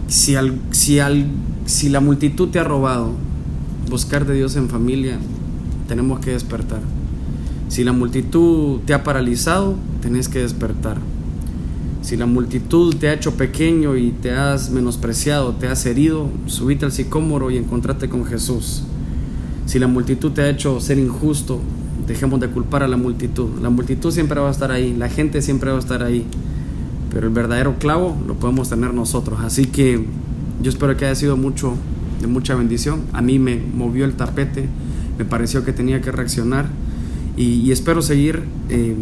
si, 0.09 0.35
al, 0.35 0.59
si, 0.71 0.99
al, 0.99 1.27
si 1.67 1.91
la 1.91 2.01
multitud 2.01 2.49
te 2.49 2.59
ha 2.59 2.65
robado 2.65 3.13
buscar 3.91 4.27
de 4.27 4.35
Dios 4.35 4.57
en 4.57 4.71
familia, 4.71 5.19
tenemos 5.89 6.21
que 6.21 6.31
despertar. 6.31 6.81
Si 7.69 7.85
la 7.85 7.93
multitud 7.93 8.81
te 8.87 8.95
ha 8.95 9.05
paralizado, 9.05 9.75
tenés 10.01 10.29
que 10.29 10.39
despertar. 10.39 10.99
Si 12.01 12.17
la 12.17 12.27
multitud 12.27 12.95
te 12.95 13.09
ha 13.09 13.13
hecho 13.13 13.33
pequeño 13.35 13.97
y 13.97 14.13
te 14.13 14.31
has 14.31 14.71
menospreciado, 14.71 15.53
te 15.55 15.67
has 15.67 15.85
herido, 15.85 16.29
subite 16.47 16.85
al 16.85 16.93
sicómoro 16.93 17.51
y 17.51 17.57
encontrate 17.57 18.09
con 18.09 18.25
Jesús. 18.25 18.85
Si 19.67 19.79
la 19.79 19.89
multitud 19.89 20.33
te 20.33 20.43
ha 20.43 20.49
hecho 20.49 20.81
ser 20.81 20.99
injusto, 20.99 21.61
dejemos 22.07 22.41
de 22.41 22.49
culpar 22.49 22.83
a 22.83 22.89
la 22.89 22.97
multitud. 22.97 23.49
La 23.61 23.69
multitud 23.69 24.13
siempre 24.13 24.41
va 24.41 24.49
a 24.49 24.53
estar 24.53 24.71
ahí, 24.71 24.95
la 24.95 25.09
gente 25.09 25.43
siempre 25.43 25.71
va 25.71 25.77
a 25.77 25.81
estar 25.81 26.03
ahí, 26.03 26.25
pero 27.13 27.27
el 27.27 27.33
verdadero 27.33 27.77
clavo 27.79 28.17
lo 28.27 28.35
podemos 28.35 28.69
tener 28.69 28.95
nosotros. 28.95 29.41
Así 29.43 29.67
que 29.67 30.05
yo 30.63 30.71
espero 30.71 30.97
que 30.97 31.07
haya 31.07 31.15
sido 31.15 31.37
mucho 31.37 31.75
de 32.21 32.27
mucha 32.29 32.55
bendición. 32.55 33.03
A 33.13 33.23
mí 33.23 33.39
me 33.39 33.61
movió 33.75 34.05
el 34.05 34.15
tapete, 34.15 34.69
me 35.19 35.25
pareció 35.25 35.65
que 35.65 35.73
tenía 35.73 36.01
que 36.01 36.13
reaccionar 36.13 36.67
y, 37.37 37.71
espero 37.71 38.01
seguir 38.03 38.45
eh, 38.71 38.95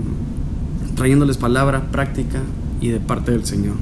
trayéndoles 0.96 1.37
palabra 1.37 1.90
práctica 1.92 2.40
y 2.81 2.88
de 2.88 3.00
parte 3.00 3.33
del 3.33 3.44
Señor. 3.44 3.74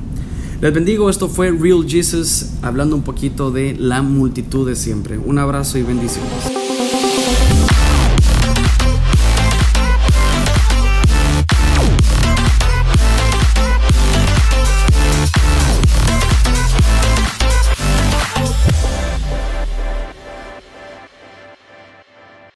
Les 0.61 0.73
bendigo, 0.73 1.11
esto 1.11 1.29
fue 1.29 1.51
Real 1.51 1.85
Jesus 1.89 2.51
hablando 2.63 2.95
un 2.95 3.03
poquito 3.03 3.51
de 3.51 3.75
la 3.79 4.03
multitud 4.03 4.69
de 4.69 4.77
siempre. 4.77 5.19
Un 5.19 5.39
abrazo 5.39 5.79
y 5.79 5.83
bendiciones. 5.83 6.52